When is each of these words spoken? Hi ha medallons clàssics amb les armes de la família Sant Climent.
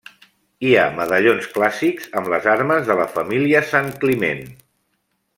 Hi 0.67 0.69
ha 0.77 0.85
medallons 0.99 1.49
clàssics 1.57 2.09
amb 2.21 2.31
les 2.35 2.47
armes 2.53 2.87
de 2.91 2.95
la 3.01 3.05
família 3.17 3.61
Sant 3.73 3.91
Climent. 4.05 4.41